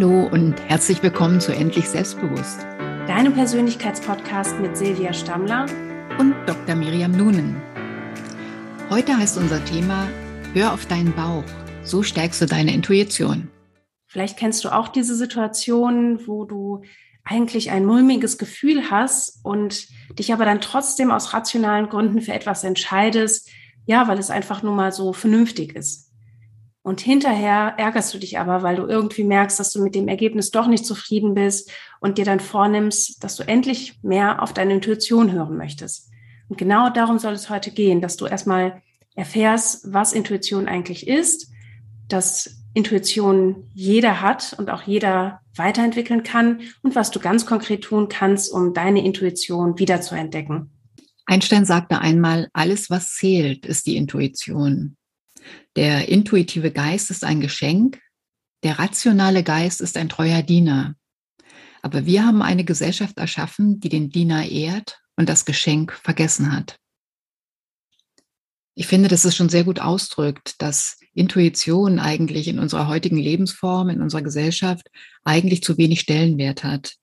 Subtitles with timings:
[0.00, 2.62] Hallo und herzlich willkommen zu Endlich Selbstbewusst.
[3.06, 5.66] Deinem Persönlichkeitspodcast mit Silvia Stammler
[6.18, 6.74] und Dr.
[6.74, 7.60] Miriam Nunen.
[8.88, 10.08] Heute heißt unser Thema
[10.54, 11.44] Hör auf deinen Bauch,
[11.82, 13.50] so stärkst du deine Intuition.
[14.06, 16.80] Vielleicht kennst du auch diese Situation, wo du
[17.22, 19.86] eigentlich ein mulmiges Gefühl hast und
[20.18, 23.50] dich aber dann trotzdem aus rationalen Gründen für etwas entscheidest,
[23.84, 26.09] ja, weil es einfach nur mal so vernünftig ist.
[26.90, 30.50] Und hinterher ärgerst du dich aber, weil du irgendwie merkst, dass du mit dem Ergebnis
[30.50, 35.30] doch nicht zufrieden bist und dir dann vornimmst, dass du endlich mehr auf deine Intuition
[35.30, 36.10] hören möchtest.
[36.48, 38.82] Und genau darum soll es heute gehen, dass du erstmal
[39.14, 41.52] erfährst, was Intuition eigentlich ist,
[42.08, 48.08] dass Intuition jeder hat und auch jeder weiterentwickeln kann und was du ganz konkret tun
[48.08, 50.72] kannst, um deine Intuition wieder zu entdecken.
[51.24, 54.96] Einstein sagte einmal, alles, was zählt, ist die Intuition.
[55.76, 58.00] Der intuitive Geist ist ein Geschenk,
[58.62, 60.94] der rationale Geist ist ein treuer Diener.
[61.82, 66.78] Aber wir haben eine Gesellschaft erschaffen, die den Diener ehrt und das Geschenk vergessen hat.
[68.74, 73.88] Ich finde, dass es schon sehr gut ausdrückt, dass Intuition eigentlich in unserer heutigen Lebensform,
[73.88, 74.88] in unserer Gesellschaft
[75.24, 76.94] eigentlich zu wenig Stellenwert hat.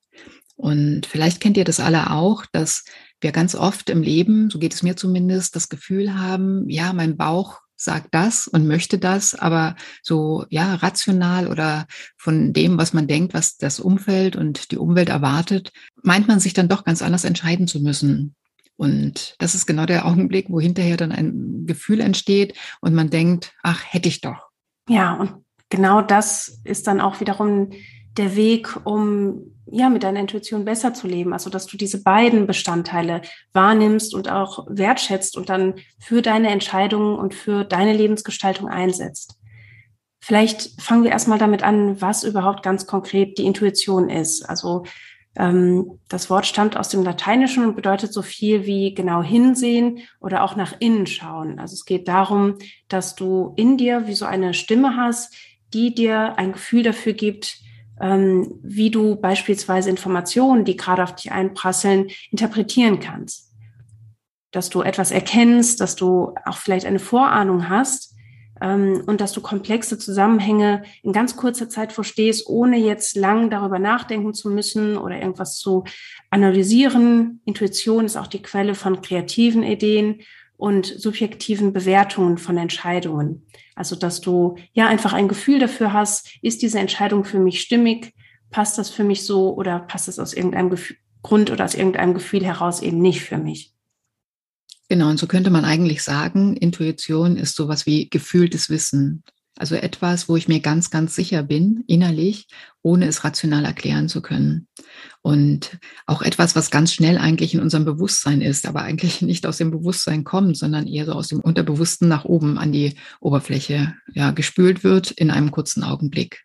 [0.55, 2.83] Und vielleicht kennt ihr das alle auch, dass
[3.21, 7.17] wir ganz oft im Leben, so geht es mir zumindest, das Gefühl haben, ja, mein
[7.17, 11.85] Bauch sagt das und möchte das, aber so ja rational oder
[12.17, 15.71] von dem, was man denkt, was das Umfeld und die Umwelt erwartet,
[16.03, 18.35] meint man sich dann doch ganz anders entscheiden zu müssen.
[18.75, 23.53] Und das ist genau der Augenblick, wo hinterher dann ein Gefühl entsteht und man denkt,
[23.63, 24.49] ach, hätte ich doch.
[24.89, 27.71] Ja, und genau das ist dann auch wiederum
[28.17, 31.33] der Weg, um ja mit deiner Intuition besser zu leben.
[31.33, 33.21] Also dass du diese beiden Bestandteile
[33.53, 39.37] wahrnimmst und auch wertschätzt und dann für deine Entscheidungen und für deine Lebensgestaltung einsetzt.
[40.19, 44.43] Vielleicht fangen wir erstmal damit an, was überhaupt ganz konkret die Intuition ist.
[44.43, 44.83] Also
[45.37, 50.43] ähm, das Wort stammt aus dem Lateinischen und bedeutet so viel wie genau hinsehen oder
[50.43, 51.59] auch nach innen schauen.
[51.59, 52.57] Also es geht darum,
[52.89, 55.33] dass du in dir wie so eine Stimme hast,
[55.73, 57.59] die dir ein Gefühl dafür gibt,
[58.01, 63.51] ähm, wie du beispielsweise Informationen, die gerade auf dich einprasseln, interpretieren kannst.
[64.51, 68.15] Dass du etwas erkennst, dass du auch vielleicht eine Vorahnung hast
[68.61, 73.79] ähm, und dass du komplexe Zusammenhänge in ganz kurzer Zeit verstehst, ohne jetzt lang darüber
[73.79, 75.83] nachdenken zu müssen oder irgendwas zu
[76.29, 77.41] analysieren.
[77.45, 80.21] Intuition ist auch die Quelle von kreativen Ideen
[80.57, 83.45] und subjektiven Bewertungen von Entscheidungen.
[83.75, 88.13] Also, dass du ja einfach ein Gefühl dafür hast, ist diese Entscheidung für mich stimmig?
[88.49, 92.13] Passt das für mich so oder passt es aus irgendeinem Gefühl, Grund oder aus irgendeinem
[92.13, 93.73] Gefühl heraus eben nicht für mich?
[94.89, 99.23] Genau, und so könnte man eigentlich sagen, Intuition ist sowas wie gefühltes Wissen.
[99.57, 102.47] Also etwas, wo ich mir ganz, ganz sicher bin, innerlich,
[102.81, 104.67] ohne es rational erklären zu können.
[105.21, 109.57] Und auch etwas, was ganz schnell eigentlich in unserem Bewusstsein ist, aber eigentlich nicht aus
[109.57, 114.31] dem Bewusstsein kommt, sondern eher so aus dem Unterbewussten nach oben an die Oberfläche ja,
[114.31, 116.43] gespült wird in einem kurzen Augenblick.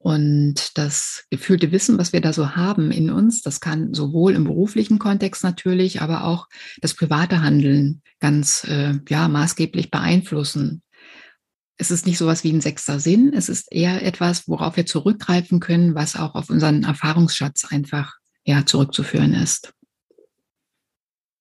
[0.00, 4.44] Und das gefühlte Wissen, was wir da so haben in uns, das kann sowohl im
[4.44, 6.46] beruflichen Kontext natürlich, aber auch
[6.80, 10.82] das private Handeln ganz äh, ja, maßgeblich beeinflussen
[11.78, 15.60] es ist nicht sowas wie ein sechster Sinn, es ist eher etwas, worauf wir zurückgreifen
[15.60, 19.72] können, was auch auf unseren Erfahrungsschatz einfach ja, zurückzuführen ist.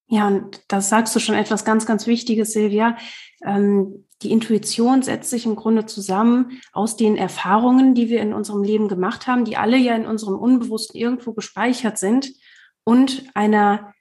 [0.09, 2.97] Ja, und das sagst du schon etwas ganz, ganz Wichtiges, Silvia.
[3.45, 8.63] Ähm, die Intuition setzt sich im Grunde zusammen aus den Erfahrungen, die wir in unserem
[8.63, 12.31] Leben gemacht haben, die alle ja in unserem Unbewussten irgendwo gespeichert sind
[12.83, 13.93] und einer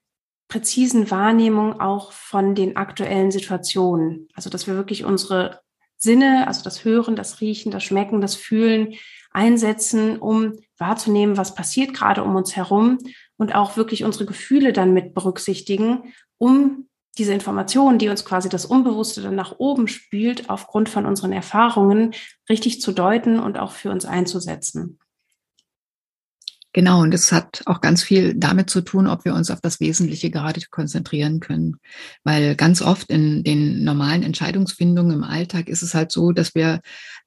[0.49, 4.29] präzisen Wahrnehmung auch von den aktuellen Situationen.
[4.35, 5.61] Also, dass wir wirklich unsere
[5.97, 8.95] Sinne, also das Hören, das Riechen, das Schmecken, das Fühlen
[9.31, 12.99] einsetzen, um wahrzunehmen, was passiert gerade um uns herum
[13.37, 18.67] und auch wirklich unsere Gefühle dann mit berücksichtigen, um diese Informationen, die uns quasi das
[18.67, 22.15] Unbewusste dann nach oben spült, aufgrund von unseren Erfahrungen
[22.49, 24.99] richtig zu deuten und auch für uns einzusetzen.
[26.77, 29.81] Genau, und es hat auch ganz viel damit zu tun, ob wir uns auf das
[29.81, 31.77] Wesentliche gerade konzentrieren können.
[32.23, 36.83] Weil ganz oft in den normalen Entscheidungsfindungen im Alltag ist es halt so, dass wir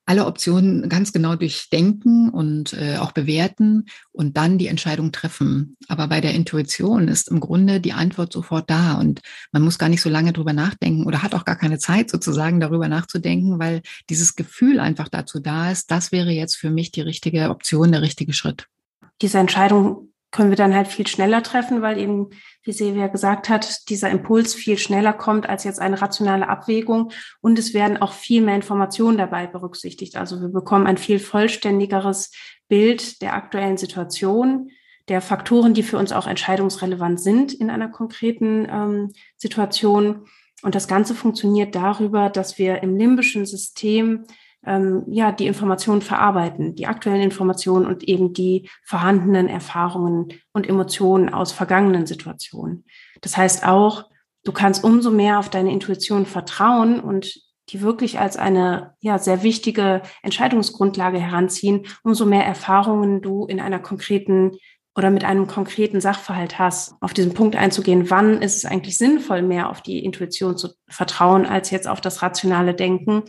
[0.06, 5.76] alle Optionen ganz genau durchdenken und äh, auch bewerten und dann die Entscheidung treffen.
[5.88, 9.90] Aber bei der Intuition ist im Grunde die Antwort sofort da und man muss gar
[9.90, 13.82] nicht so lange drüber nachdenken oder hat auch gar keine Zeit sozusagen darüber nachzudenken, weil
[14.12, 18.04] dieses Gefühl einfach dazu da ist, das wäre jetzt für mich die richtige Option, der
[18.04, 18.68] richtige Schritt
[19.22, 22.30] diese Entscheidung können wir dann halt viel schneller treffen, weil eben,
[22.64, 27.12] wie Silvia gesagt hat, dieser Impuls viel schneller kommt als jetzt eine rationale Abwägung.
[27.42, 30.18] Und es werden auch viel mehr Informationen dabei berücksichtigt.
[30.18, 32.32] Also wir bekommen ein viel vollständigeres
[32.68, 34.70] Bild der aktuellen Situation,
[35.08, 40.28] der Faktoren, die für uns auch entscheidungsrelevant sind in einer konkreten ähm, Situation.
[40.62, 44.26] Und das Ganze funktioniert darüber, dass wir im limbischen System
[44.66, 51.30] ähm, ja, die Informationen verarbeiten, die aktuellen Informationen und eben die vorhandenen Erfahrungen und Emotionen
[51.30, 52.86] aus vergangenen Situationen.
[53.22, 54.10] Das heißt auch,
[54.44, 59.44] du kannst umso mehr auf deine Intuition vertrauen und die wirklich als eine ja sehr
[59.44, 64.58] wichtige Entscheidungsgrundlage heranziehen, umso mehr Erfahrungen du in einer konkreten
[64.96, 69.44] oder mit einem konkreten Sachverhalt hast, auf diesen Punkt einzugehen, wann ist es eigentlich sinnvoll,
[69.44, 73.24] mehr auf die Intuition zu vertrauen, als jetzt auf das rationale Denken,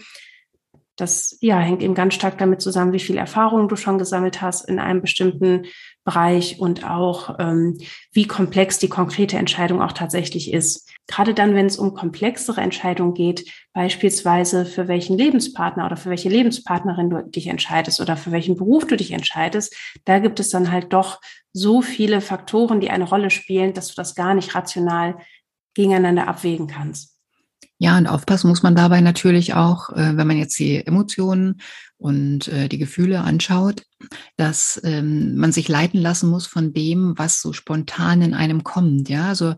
[1.01, 4.69] das ja, hängt eben ganz stark damit zusammen, wie viel Erfahrung du schon gesammelt hast
[4.69, 5.67] in einem bestimmten
[6.05, 7.79] Bereich und auch ähm,
[8.13, 10.91] wie komplex die konkrete Entscheidung auch tatsächlich ist.
[11.07, 16.29] Gerade dann, wenn es um komplexere Entscheidungen geht, beispielsweise für welchen Lebenspartner oder für welche
[16.29, 20.71] Lebenspartnerin du dich entscheidest oder für welchen Beruf du dich entscheidest, da gibt es dann
[20.71, 21.21] halt doch
[21.53, 25.17] so viele Faktoren, die eine Rolle spielen, dass du das gar nicht rational
[25.75, 27.20] gegeneinander abwägen kannst.
[27.83, 31.63] Ja, und aufpassen muss man dabei natürlich auch, äh, wenn man jetzt die Emotionen
[31.97, 33.85] und äh, die Gefühle anschaut,
[34.37, 39.09] dass ähm, man sich leiten lassen muss von dem, was so spontan in einem kommt.
[39.09, 39.55] Ja, also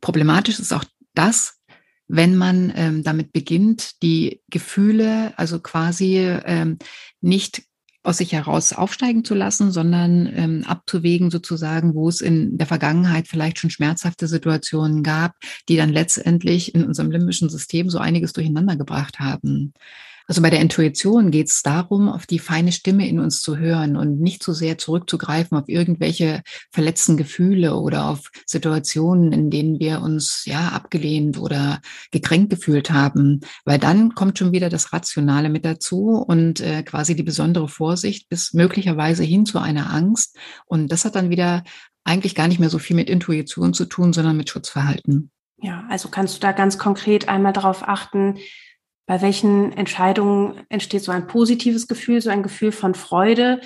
[0.00, 0.82] problematisch ist auch
[1.14, 1.60] das,
[2.08, 6.76] wenn man ähm, damit beginnt, die Gefühle also quasi ähm,
[7.20, 7.62] nicht
[8.02, 13.28] aus sich heraus aufsteigen zu lassen, sondern ähm, abzuwägen sozusagen, wo es in der Vergangenheit
[13.28, 15.34] vielleicht schon schmerzhafte Situationen gab,
[15.68, 19.74] die dann letztendlich in unserem limbischen System so einiges durcheinander gebracht haben.
[20.30, 23.96] Also bei der Intuition geht es darum, auf die feine Stimme in uns zu hören
[23.96, 30.02] und nicht so sehr zurückzugreifen auf irgendwelche verletzten Gefühle oder auf Situationen, in denen wir
[30.02, 31.80] uns ja abgelehnt oder
[32.12, 37.16] gekränkt gefühlt haben, weil dann kommt schon wieder das Rationale mit dazu und äh, quasi
[37.16, 40.38] die besondere Vorsicht bis möglicherweise hin zu einer Angst.
[40.64, 41.64] Und das hat dann wieder
[42.04, 45.32] eigentlich gar nicht mehr so viel mit Intuition zu tun, sondern mit Schutzverhalten.
[45.60, 48.36] Ja, also kannst du da ganz konkret einmal darauf achten,
[49.10, 53.60] bei welchen Entscheidungen entsteht so ein positives Gefühl, so ein Gefühl von Freude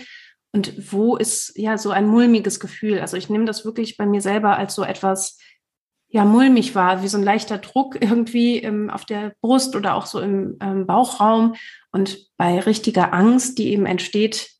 [0.55, 2.99] und wo ist ja so ein mulmiges Gefühl.
[2.99, 5.39] Also ich nehme das wirklich bei mir selber als so etwas,
[6.09, 10.07] ja, mulmig war, wie so ein leichter Druck irgendwie im, auf der Brust oder auch
[10.07, 11.57] so im ähm, Bauchraum.
[11.93, 14.51] Und bei richtiger Angst, die eben entsteht,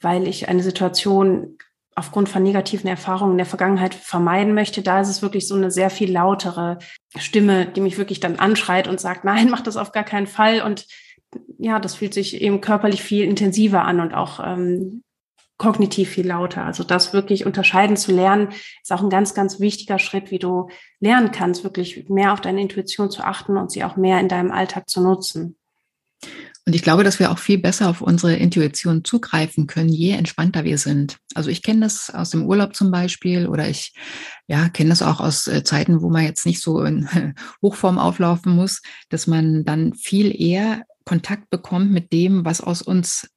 [0.00, 1.58] weil ich eine Situation
[1.96, 5.70] aufgrund von negativen Erfahrungen in der Vergangenheit vermeiden möchte, da ist es wirklich so eine
[5.70, 6.78] sehr viel lautere
[7.16, 10.62] Stimme, die mich wirklich dann anschreit und sagt, nein, mach das auf gar keinen Fall.
[10.62, 10.86] Und
[11.58, 15.02] ja, das fühlt sich eben körperlich viel intensiver an und auch ähm,
[15.56, 16.64] kognitiv viel lauter.
[16.64, 18.48] Also das wirklich unterscheiden zu lernen,
[18.82, 20.68] ist auch ein ganz, ganz wichtiger Schritt, wie du
[21.00, 24.50] lernen kannst, wirklich mehr auf deine Intuition zu achten und sie auch mehr in deinem
[24.50, 25.56] Alltag zu nutzen.
[26.66, 30.64] Und ich glaube, dass wir auch viel besser auf unsere Intuition zugreifen können, je entspannter
[30.64, 31.18] wir sind.
[31.34, 33.92] Also ich kenne das aus dem Urlaub zum Beispiel oder ich
[34.46, 37.08] ja, kenne das auch aus äh, Zeiten, wo man jetzt nicht so in
[37.62, 38.80] Hochform auflaufen muss,
[39.10, 43.28] dass man dann viel eher Kontakt bekommt mit dem, was aus uns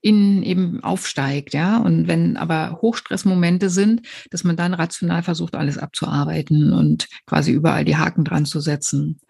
[0.00, 1.78] innen eben aufsteigt, ja.
[1.78, 7.84] Und wenn aber Hochstressmomente sind, dass man dann rational versucht, alles abzuarbeiten und quasi überall
[7.84, 9.20] die Haken dran zu setzen.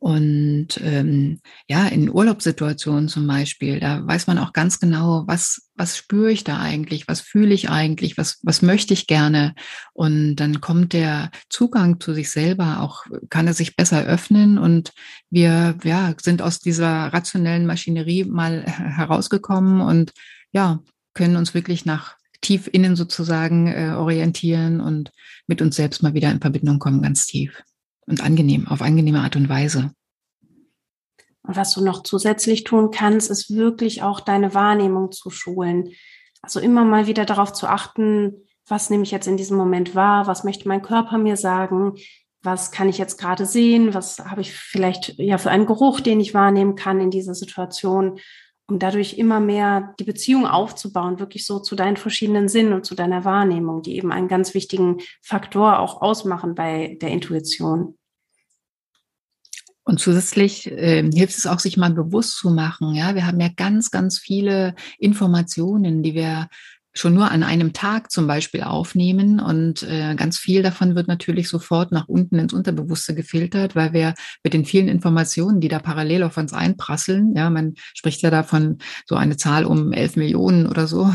[0.00, 5.98] Und ähm, ja, in Urlaubssituationen zum Beispiel, da weiß man auch ganz genau, was, was
[5.98, 9.54] spüre ich da eigentlich, was fühle ich eigentlich, was, was möchte ich gerne.
[9.92, 14.94] Und dann kommt der Zugang zu sich selber auch, kann er sich besser öffnen und
[15.28, 20.12] wir ja, sind aus dieser rationellen Maschinerie mal herausgekommen und
[20.50, 20.80] ja,
[21.12, 25.12] können uns wirklich nach tief innen sozusagen äh, orientieren und
[25.46, 27.62] mit uns selbst mal wieder in Verbindung kommen, ganz tief
[28.06, 29.92] und angenehm, auf angenehme Art und Weise.
[31.50, 35.90] Und was du noch zusätzlich tun kannst, ist wirklich auch deine Wahrnehmung zu schulen.
[36.42, 40.28] Also immer mal wieder darauf zu achten, was nehme ich jetzt in diesem Moment wahr,
[40.28, 41.94] was möchte mein Körper mir sagen,
[42.40, 46.20] was kann ich jetzt gerade sehen, was habe ich vielleicht ja für einen Geruch, den
[46.20, 48.20] ich wahrnehmen kann in dieser Situation,
[48.68, 52.94] um dadurch immer mehr die Beziehung aufzubauen, wirklich so zu deinen verschiedenen Sinnen und zu
[52.94, 57.96] deiner Wahrnehmung, die eben einen ganz wichtigen Faktor auch ausmachen bei der Intuition.
[59.90, 62.94] Und zusätzlich äh, hilft es auch, sich mal bewusst zu machen.
[62.94, 66.46] Ja, wir haben ja ganz, ganz viele Informationen, die wir
[66.92, 71.48] schon nur an einem Tag zum Beispiel aufnehmen und äh, ganz viel davon wird natürlich
[71.48, 76.22] sofort nach unten ins Unterbewusste gefiltert, weil wir mit den vielen Informationen, die da parallel
[76.22, 80.86] auf uns einprasseln, ja, man spricht ja davon so eine Zahl um elf Millionen oder
[80.86, 81.12] so,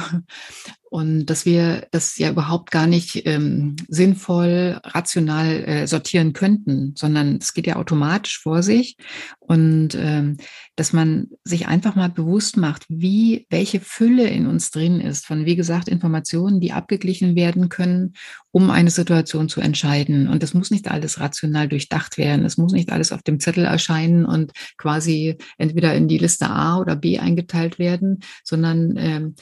[0.95, 7.39] und dass wir das ja überhaupt gar nicht ähm, sinnvoll, rational äh, sortieren könnten, sondern
[7.41, 8.95] es geht ja automatisch vor sich
[9.39, 10.37] und ähm,
[10.77, 15.45] dass man sich einfach mal bewusst macht, wie welche Fülle in uns drin ist von
[15.45, 18.13] wie gesagt Informationen, die abgeglichen werden können,
[18.51, 20.29] um eine Situation zu entscheiden.
[20.29, 22.45] Und das muss nicht alles rational durchdacht werden.
[22.45, 26.79] Es muss nicht alles auf dem Zettel erscheinen und quasi entweder in die Liste A
[26.79, 29.35] oder B eingeteilt werden, sondern ähm,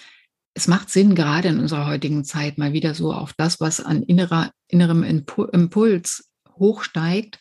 [0.53, 4.03] es macht Sinn, gerade in unserer heutigen Zeit mal wieder so auf das, was an
[4.03, 6.29] innerer, innerem Impuls
[6.59, 7.39] hochsteigt,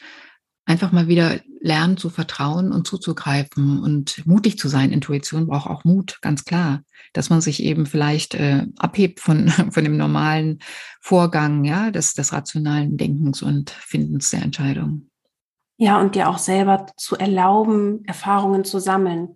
[0.65, 4.93] einfach mal wieder lernen zu vertrauen und zuzugreifen und mutig zu sein.
[4.93, 9.85] Intuition braucht auch Mut, ganz klar, dass man sich eben vielleicht äh, abhebt von, von
[9.85, 10.61] dem normalen
[11.01, 15.09] Vorgang, ja, des, des rationalen Denkens und Findens der Entscheidung.
[15.77, 19.35] Ja, und dir auch selber zu erlauben, Erfahrungen zu sammeln.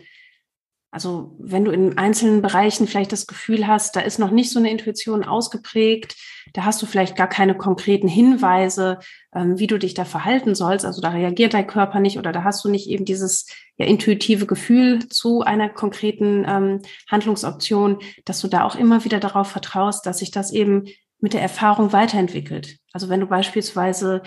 [0.91, 4.59] Also wenn du in einzelnen Bereichen vielleicht das Gefühl hast, da ist noch nicht so
[4.59, 6.17] eine Intuition ausgeprägt,
[6.53, 8.99] da hast du vielleicht gar keine konkreten Hinweise,
[9.35, 10.87] ähm, wie du dich da verhalten sollst.
[10.87, 14.47] Also da reagiert dein Körper nicht oder da hast du nicht eben dieses ja, intuitive
[14.47, 20.19] Gefühl zu einer konkreten ähm, Handlungsoption, dass du da auch immer wieder darauf vertraust, dass
[20.19, 20.87] sich das eben
[21.21, 22.79] mit der Erfahrung weiterentwickelt.
[22.93, 24.23] Also wenn du beispielsweise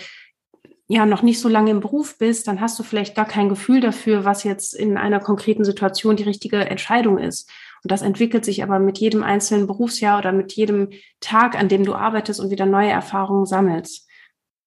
[0.90, 3.80] ja noch nicht so lange im Beruf bist, dann hast du vielleicht gar kein Gefühl
[3.80, 7.48] dafür, was jetzt in einer konkreten Situation die richtige Entscheidung ist.
[7.84, 11.84] Und das entwickelt sich aber mit jedem einzelnen Berufsjahr oder mit jedem Tag, an dem
[11.84, 14.08] du arbeitest und wieder neue Erfahrungen sammelst.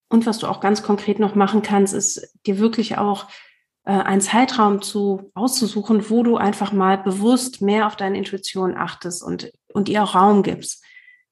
[0.08, 3.28] Und was du auch ganz konkret noch machen kannst, ist dir wirklich auch
[3.84, 9.24] äh, einen Zeitraum zu auszusuchen, wo du einfach mal bewusst mehr auf deine Intuition achtest
[9.24, 10.86] und, und ihr auch Raum gibst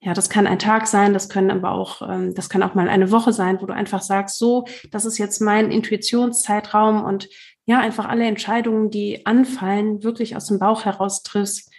[0.03, 2.89] ja, das kann ein Tag sein, das können aber auch, ähm, das kann auch mal
[2.89, 7.29] eine Woche sein, wo du einfach sagst, so, das ist jetzt mein Intuitionszeitraum und
[7.65, 11.71] ja, einfach alle Entscheidungen, die anfallen, wirklich aus dem Bauch heraus triffst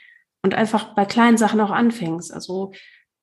[0.42, 2.32] und einfach bei kleinen Sachen auch anfängst.
[2.32, 2.72] Also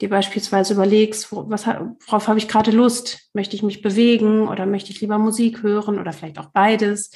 [0.02, 3.30] dir beispielsweise überlegst, was, worauf habe ich gerade Lust?
[3.34, 7.12] Möchte ich mich bewegen oder möchte ich lieber Musik hören oder vielleicht auch beides?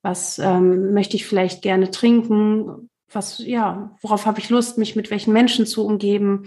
[0.00, 2.88] Was ähm, möchte ich vielleicht gerne trinken?
[3.12, 6.46] Was, ja, worauf habe ich Lust, mich mit welchen Menschen zu umgeben?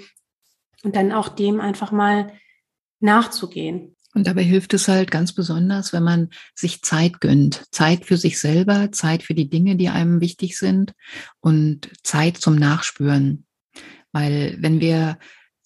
[0.84, 2.34] Und dann auch dem einfach mal
[3.00, 3.96] nachzugehen.
[4.16, 7.66] Und dabei hilft es halt ganz besonders, wenn man sich Zeit gönnt.
[7.72, 10.94] Zeit für sich selber, Zeit für die Dinge, die einem wichtig sind
[11.42, 13.46] und Zeit zum Nachspüren.
[14.12, 15.20] Weil wenn wir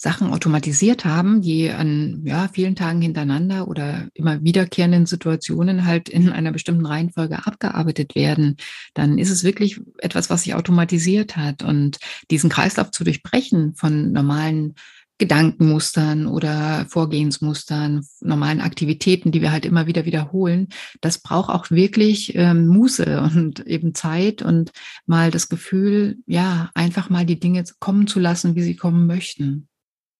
[0.04, 6.30] Sachen automatisiert haben, die an ja, vielen Tagen hintereinander oder immer wiederkehrenden Situationen halt in
[6.30, 8.58] einer bestimmten Reihenfolge abgearbeitet werden,
[8.94, 11.64] dann ist es wirklich etwas, was sich automatisiert hat.
[11.64, 14.76] Und diesen Kreislauf zu durchbrechen von normalen
[15.24, 20.68] Gedankenmustern oder Vorgehensmustern, normalen Aktivitäten, die wir halt immer wieder wiederholen,
[21.00, 24.74] das braucht auch wirklich ähm, Muße und eben Zeit und
[25.06, 29.70] mal das Gefühl, ja, einfach mal die Dinge kommen zu lassen, wie sie kommen möchten.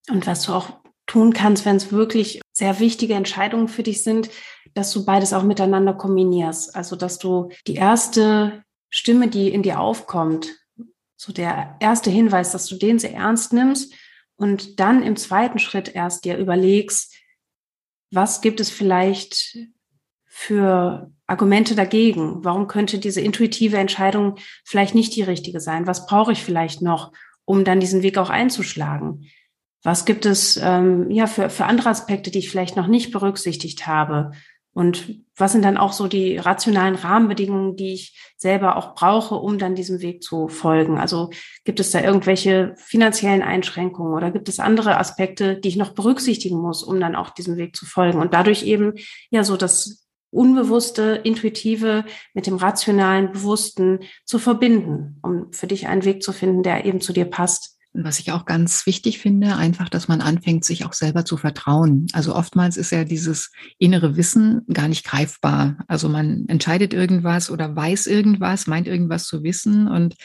[0.10, 0.70] Und was du auch
[1.06, 4.30] tun kannst, wenn es wirklich sehr wichtige Entscheidungen für dich sind,
[4.74, 6.78] dass du beides auch miteinander kombinierst.
[6.78, 10.48] Also, dass du die erste Stimme, die in dir aufkommt,
[11.18, 13.94] so der erste Hinweis, dass du den sehr ernst nimmst
[14.38, 17.14] und dann im zweiten Schritt erst dir überlegst,
[18.12, 19.58] was gibt es vielleicht
[20.26, 22.44] für Argumente dagegen?
[22.44, 25.88] Warum könnte diese intuitive Entscheidung vielleicht nicht die richtige sein?
[25.88, 27.12] Was brauche ich vielleicht noch,
[27.46, 29.30] um dann diesen Weg auch einzuschlagen?
[29.84, 33.86] Was gibt es ähm, ja für, für andere Aspekte, die ich vielleicht noch nicht berücksichtigt
[33.86, 34.32] habe?
[34.74, 39.60] Und was sind dann auch so die rationalen Rahmenbedingungen, die ich selber auch brauche, um
[39.60, 40.98] dann diesem Weg zu folgen?
[40.98, 41.30] Also
[41.64, 46.58] gibt es da irgendwelche finanziellen Einschränkungen oder gibt es andere Aspekte, die ich noch berücksichtigen
[46.58, 48.20] muss, um dann auch diesem Weg zu folgen?
[48.20, 48.94] Und dadurch eben
[49.30, 56.06] ja so das Unbewusste, Intuitive mit dem rationalen, Bewussten zu verbinden, um für dich einen
[56.06, 57.73] Weg zu finden, der eben zu dir passt.
[57.96, 62.08] Was ich auch ganz wichtig finde, einfach, dass man anfängt, sich auch selber zu vertrauen.
[62.14, 65.78] Also oftmals ist ja dieses innere Wissen gar nicht greifbar.
[65.88, 69.88] Also man entscheidet irgendwas oder weiß irgendwas, meint irgendwas zu wissen.
[69.88, 70.16] Und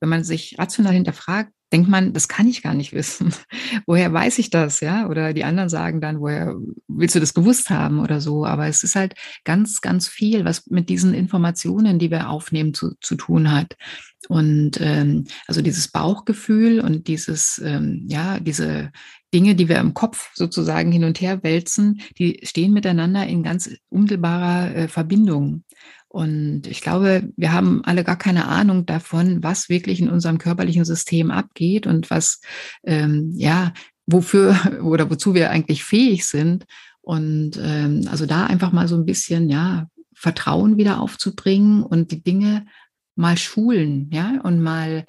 [0.00, 3.34] wenn man sich rational hinterfragt, denkt man, das kann ich gar nicht wissen.
[3.86, 4.80] woher weiß ich das?
[4.80, 5.06] Ja?
[5.08, 6.54] Oder die anderen sagen dann, woher
[6.86, 8.44] willst du das gewusst haben oder so?
[8.44, 12.94] Aber es ist halt ganz, ganz viel, was mit diesen Informationen, die wir aufnehmen, zu,
[13.00, 13.76] zu tun hat.
[14.28, 18.90] Und ähm, also dieses Bauchgefühl und dieses, ähm, ja, diese
[19.32, 23.70] Dinge, die wir im Kopf sozusagen hin und her wälzen, die stehen miteinander in ganz
[23.90, 25.64] unmittelbarer äh, Verbindung.
[26.08, 30.84] Und ich glaube, wir haben alle gar keine Ahnung davon, was wirklich in unserem körperlichen
[30.84, 32.40] System abgeht und was,
[32.84, 33.72] ähm, ja,
[34.06, 36.64] wofür oder wozu wir eigentlich fähig sind.
[37.02, 42.22] Und ähm, also da einfach mal so ein bisschen, ja, Vertrauen wieder aufzubringen und die
[42.22, 42.66] Dinge
[43.14, 45.04] mal schulen, ja, und mal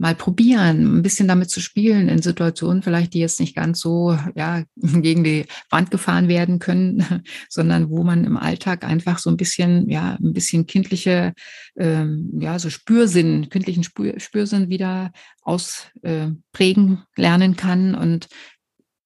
[0.00, 4.18] mal probieren, ein bisschen damit zu spielen in Situationen vielleicht, die jetzt nicht ganz so
[4.34, 9.36] ja gegen die Wand gefahren werden können, sondern wo man im Alltag einfach so ein
[9.36, 11.34] bisschen ja ein bisschen kindliche
[11.76, 18.28] ähm, ja so Spürsinn, kindlichen Spür, Spürsinn wieder ausprägen äh, lernen kann und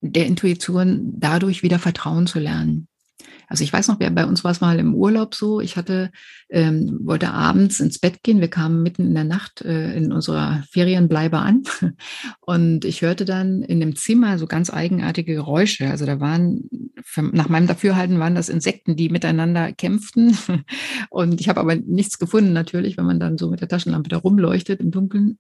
[0.01, 2.87] der Intuition dadurch wieder Vertrauen zu lernen.
[3.49, 5.61] Also ich weiß noch, bei uns war es mal im Urlaub so.
[5.61, 6.11] Ich hatte,
[6.49, 8.40] ähm, wollte abends ins Bett gehen.
[8.40, 11.62] Wir kamen mitten in der Nacht äh, in unserer Ferienbleibe an
[12.40, 15.88] und ich hörte dann in dem Zimmer so ganz eigenartige Geräusche.
[15.88, 16.69] Also da waren,
[17.33, 20.37] nach meinem Dafürhalten waren das Insekten, die miteinander kämpften.
[21.11, 24.16] Und ich habe aber nichts gefunden natürlich, wenn man dann so mit der Taschenlampe da
[24.16, 25.38] rumleuchtet im Dunkeln.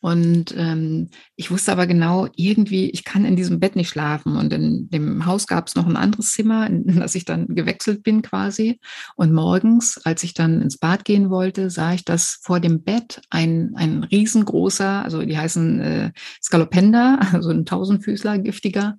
[0.00, 4.36] Und ähm, ich wusste aber genau, irgendwie, ich kann in diesem Bett nicht schlafen.
[4.36, 8.02] Und in dem Haus gab es noch ein anderes Zimmer, in das ich dann gewechselt
[8.02, 8.80] bin quasi.
[9.16, 13.20] Und morgens, als ich dann ins Bad gehen wollte, sah ich, dass vor dem Bett
[13.30, 18.96] ein, ein riesengroßer, also die heißen äh, Skalopender, also ein Tausendfüßler, giftiger,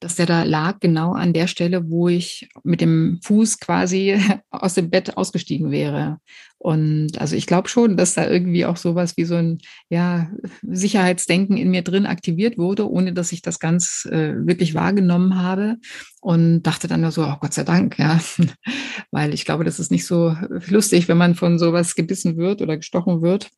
[0.00, 4.18] dass der da lag, genau an der Stelle, wo ich mit dem Fuß quasi
[4.50, 6.18] aus dem Bett ausgestiegen wäre.
[6.56, 10.30] Und also ich glaube schon, dass da irgendwie auch sowas wie so ein ja,
[10.62, 15.76] Sicherheitsdenken in mir drin aktiviert wurde, ohne dass ich das ganz äh, wirklich wahrgenommen habe.
[16.22, 18.20] Und dachte dann nur so, oh Gott sei Dank, ja.
[19.10, 20.34] Weil ich glaube, das ist nicht so
[20.68, 23.50] lustig, wenn man von sowas gebissen wird oder gestochen wird.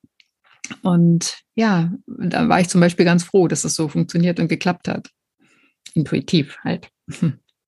[0.82, 4.48] Und ja, da war ich zum Beispiel ganz froh, dass es das so funktioniert und
[4.48, 5.08] geklappt hat
[5.94, 6.88] intuitiv halt.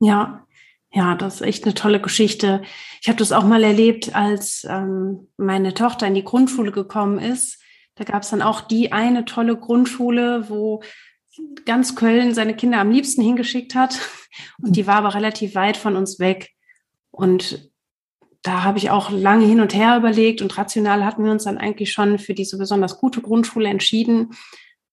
[0.00, 0.46] Ja,
[0.92, 2.62] ja, das ist echt eine tolle Geschichte.
[3.02, 7.60] Ich habe das auch mal erlebt, als ähm, meine Tochter in die Grundschule gekommen ist.
[7.96, 10.82] Da gab es dann auch die eine tolle Grundschule, wo
[11.64, 13.98] ganz Köln seine Kinder am liebsten hingeschickt hat.
[14.62, 16.50] Und die war aber relativ weit von uns weg.
[17.10, 17.70] Und
[18.42, 21.56] da habe ich auch lange hin und her überlegt und rational hatten wir uns dann
[21.56, 24.34] eigentlich schon für diese besonders gute Grundschule entschieden.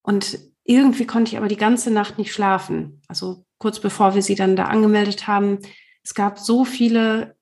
[0.01, 0.39] Und
[0.71, 3.01] irgendwie konnte ich aber die ganze Nacht nicht schlafen.
[3.07, 5.59] Also kurz bevor wir sie dann da angemeldet haben,
[6.03, 7.35] es gab so viele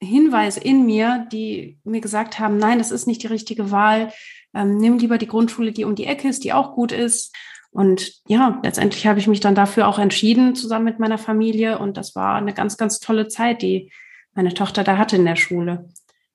[0.00, 4.12] Hinweise in mir, die mir gesagt haben, nein, das ist nicht die richtige Wahl.
[4.54, 7.34] Ähm, nimm lieber die Grundschule, die um die Ecke ist, die auch gut ist.
[7.70, 11.78] Und ja, letztendlich habe ich mich dann dafür auch entschieden, zusammen mit meiner Familie.
[11.78, 13.90] Und das war eine ganz, ganz tolle Zeit, die
[14.34, 15.88] meine Tochter da hatte in der Schule.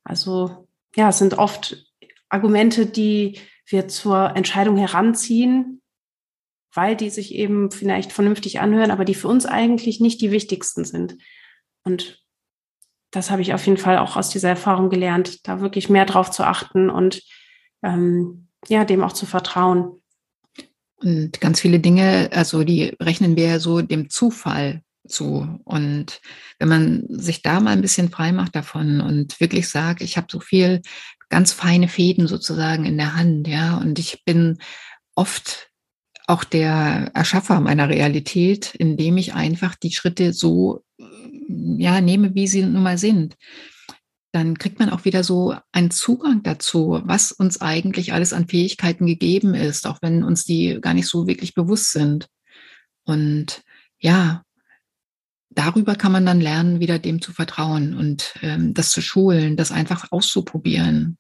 [0.04, 1.84] Also ja, es sind oft
[2.30, 5.81] Argumente, die wir zur Entscheidung heranziehen,
[6.74, 10.86] weil die sich eben vielleicht vernünftig anhören, aber die für uns eigentlich nicht die wichtigsten
[10.86, 11.18] sind.
[11.84, 12.22] Und
[13.12, 16.32] das habe ich auf jeden Fall auch aus dieser Erfahrung gelernt, da wirklich mehr drauf
[16.32, 17.24] zu achten und
[17.84, 20.02] ähm, ja, dem auch zu vertrauen.
[20.98, 25.60] Und ganz viele Dinge, also die rechnen wir ja so dem Zufall zu.
[25.66, 26.22] Und
[26.60, 30.28] wenn man sich da mal ein bisschen frei macht davon und wirklich sagt, ich habe
[30.30, 30.82] so viel
[31.30, 34.60] ganz feine Fäden sozusagen in der Hand, ja, und ich bin
[35.16, 35.71] oft
[36.32, 40.84] auch der Erschaffer meiner Realität, indem ich einfach die Schritte so
[41.78, 43.36] ja, nehme, wie sie nun mal sind.
[44.32, 49.06] Dann kriegt man auch wieder so einen Zugang dazu, was uns eigentlich alles an Fähigkeiten
[49.06, 52.30] gegeben ist, auch wenn uns die gar nicht so wirklich bewusst sind.
[53.04, 53.62] Und
[54.00, 54.44] ja,
[55.50, 59.74] darüber kann man dann lernen, wieder dem zu vertrauen und ähm, das zu schulen, das
[59.74, 61.18] einfach auszuprobieren.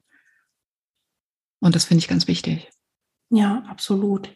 [1.59, 2.69] Und das finde ich ganz wichtig.
[3.29, 4.31] Ja, absolut.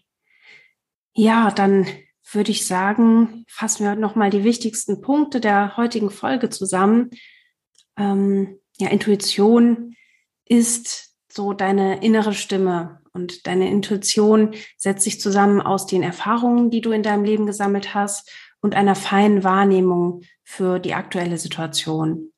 [1.16, 1.88] Ja, dann
[2.32, 7.12] würde ich sagen, fassen wir nochmal die wichtigsten Punkte der heutigen Folge zusammen.
[7.98, 9.96] Ähm, ja, Intuition
[10.46, 16.82] ist so deine innere Stimme und deine Intuition setzt sich zusammen aus den Erfahrungen, die
[16.82, 22.34] du in deinem Leben gesammelt hast und einer feinen Wahrnehmung für die aktuelle Situation.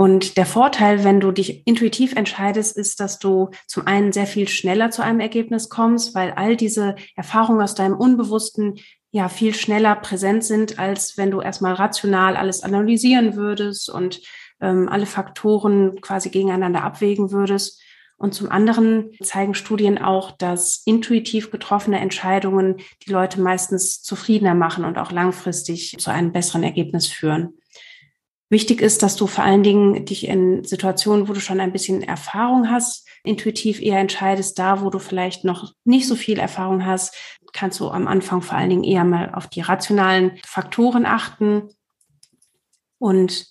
[0.00, 4.46] Und der Vorteil, wenn du dich intuitiv entscheidest, ist, dass du zum einen sehr viel
[4.46, 8.78] schneller zu einem Ergebnis kommst, weil all diese Erfahrungen aus deinem Unbewussten
[9.10, 14.20] ja viel schneller präsent sind, als wenn du erstmal rational alles analysieren würdest und
[14.60, 17.82] ähm, alle Faktoren quasi gegeneinander abwägen würdest.
[18.18, 24.84] Und zum anderen zeigen Studien auch, dass intuitiv getroffene Entscheidungen die Leute meistens zufriedener machen
[24.84, 27.54] und auch langfristig zu einem besseren Ergebnis führen.
[28.50, 32.02] Wichtig ist, dass du vor allen Dingen dich in Situationen, wo du schon ein bisschen
[32.02, 34.58] Erfahrung hast, intuitiv eher entscheidest.
[34.58, 37.14] Da, wo du vielleicht noch nicht so viel Erfahrung hast,
[37.52, 41.68] kannst du am Anfang vor allen Dingen eher mal auf die rationalen Faktoren achten.
[42.98, 43.46] Und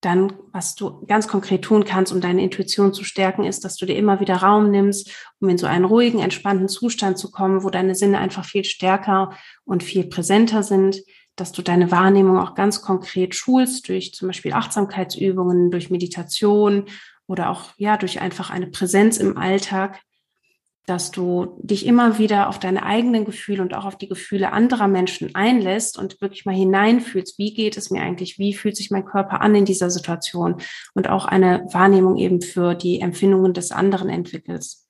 [0.00, 3.86] dann, was du ganz konkret tun kannst, um deine Intuition zu stärken, ist, dass du
[3.86, 7.70] dir immer wieder Raum nimmst, um in so einen ruhigen, entspannten Zustand zu kommen, wo
[7.70, 9.32] deine Sinne einfach viel stärker
[9.64, 11.00] und viel präsenter sind
[11.36, 16.86] dass du deine Wahrnehmung auch ganz konkret schulst durch zum Beispiel Achtsamkeitsübungen, durch Meditation
[17.26, 20.00] oder auch ja durch einfach eine Präsenz im Alltag.
[20.86, 24.86] dass du dich immer wieder auf deine eigenen Gefühle und auch auf die Gefühle anderer
[24.86, 29.04] Menschen einlässt und wirklich mal hineinfühlst, wie geht es mir eigentlich, wie fühlt sich mein
[29.04, 30.62] Körper an in dieser Situation
[30.94, 34.86] und auch eine Wahrnehmung eben für die Empfindungen des anderen entwickelst.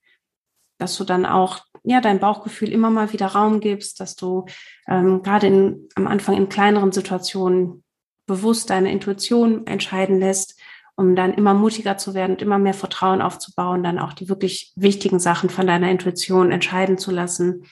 [0.78, 4.44] Dass du dann auch ja dein Bauchgefühl immer mal wieder Raum gibst, dass du
[4.86, 7.82] ähm, gerade am Anfang in kleineren Situationen
[8.26, 10.56] bewusst deine Intuition entscheiden lässt
[10.96, 14.72] um dann immer mutiger zu werden und immer mehr Vertrauen aufzubauen, dann auch die wirklich
[14.76, 17.66] wichtigen Sachen von deiner Intuition entscheiden zu lassen.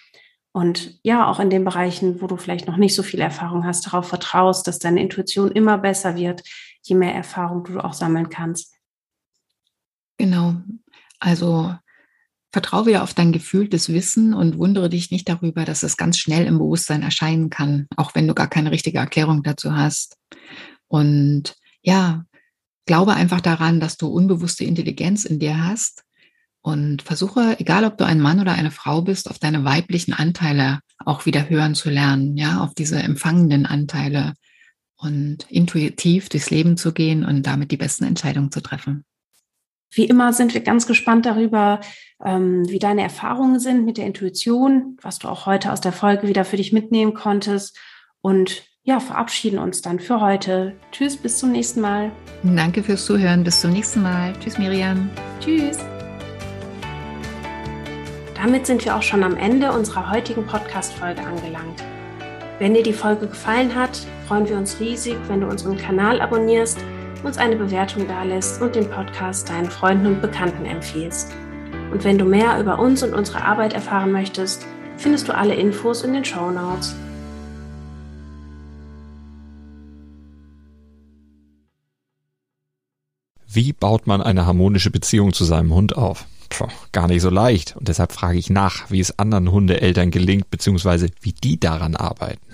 [0.53, 3.87] Und ja, auch in den Bereichen, wo du vielleicht noch nicht so viel Erfahrung hast,
[3.87, 6.43] darauf vertraust, dass deine Intuition immer besser wird,
[6.83, 8.75] je mehr Erfahrung du auch sammeln kannst.
[10.19, 10.57] Genau.
[11.19, 11.75] Also
[12.55, 16.47] vertraue wieder auf dein gefühltes Wissen und wundere dich nicht darüber, dass es ganz schnell
[16.47, 20.17] im Bewusstsein erscheinen kann, auch wenn du gar keine richtige Erklärung dazu hast.
[20.87, 22.25] Und ja,
[22.87, 26.05] glaube einfach daran, dass du unbewusste Intelligenz in dir hast
[26.63, 30.79] und versuche, egal ob du ein Mann oder eine Frau bist, auf deine weiblichen Anteile
[31.05, 34.35] auch wieder hören zu lernen, ja, auf diese empfangenden Anteile
[34.97, 39.05] und intuitiv durchs Leben zu gehen und damit die besten Entscheidungen zu treffen.
[39.95, 41.81] Wie immer sind wir ganz gespannt darüber,
[42.25, 46.27] ähm, wie deine Erfahrungen sind mit der Intuition, was du auch heute aus der Folge
[46.27, 47.79] wieder für dich mitnehmen konntest
[48.21, 50.75] und ja, verabschieden uns dann für heute.
[50.91, 52.11] Tschüss, bis zum nächsten Mal.
[52.43, 53.43] Danke fürs Zuhören.
[53.43, 54.35] Bis zum nächsten Mal.
[54.41, 55.09] Tschüss, Miriam.
[55.41, 55.79] Tschüss.
[58.35, 61.83] Damit sind wir auch schon am Ende unserer heutigen Podcast-Folge angelangt.
[62.59, 66.79] Wenn dir die Folge gefallen hat, freuen wir uns riesig, wenn du unseren Kanal abonnierst,
[67.25, 71.33] uns eine Bewertung dalässt und den Podcast deinen Freunden und Bekannten empfiehlst.
[71.91, 74.67] Und wenn du mehr über uns und unsere Arbeit erfahren möchtest,
[74.99, 76.95] findest du alle Infos in den Show Notes.
[83.47, 86.27] Wie baut man eine harmonische Beziehung zu seinem Hund auf?
[86.51, 87.77] Puh, gar nicht so leicht.
[87.77, 92.54] Und deshalb frage ich nach, wie es anderen Hundeeltern gelingt, beziehungsweise wie die daran arbeiten.